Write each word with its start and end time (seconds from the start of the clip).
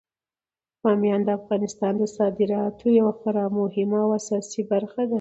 بامیان 0.83 1.21
د 1.25 1.29
افغانستان 1.39 1.93
د 1.97 2.03
صادراتو 2.17 2.85
یوه 2.99 3.13
خورا 3.19 3.45
مهمه 3.59 3.97
او 4.05 4.09
اساسي 4.19 4.61
برخه 4.71 5.01
ده. 5.07 5.09